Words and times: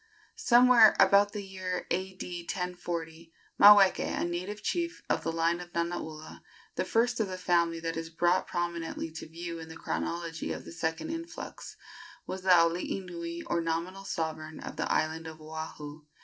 Somewhere 0.39 0.95
about 0.99 1.31
the 1.31 1.43
year 1.43 1.85
A.D. 1.91 2.47
1040 2.49 3.31
Maweke, 3.59 3.99
a 4.19 4.23
native 4.25 4.63
chief 4.63 5.03
of 5.11 5.21
the 5.21 5.31
line 5.31 5.59
of 5.59 5.71
Nanaula 5.73 6.41
the 6.73 6.85
first 6.85 7.19
of 7.19 7.27
the 7.27 7.37
family 7.37 7.79
that 7.81 7.95
is 7.95 8.09
brought 8.09 8.47
prominently 8.47 9.11
to 9.11 9.27
view 9.29 9.59
in 9.59 9.69
the 9.69 9.77
chronology 9.77 10.51
of 10.53 10.65
the 10.65 10.71
second 10.71 11.11
influx 11.11 11.77
was 12.25 12.41
the 12.41 12.49
alii 12.49 12.99
nui, 12.99 13.43
or 13.43 13.61
nominal 13.61 14.03
sovereign, 14.03 14.59
of 14.59 14.75
the 14.75 14.91
island 14.91 15.27
of 15.27 15.39
Oahu. 15.39 16.01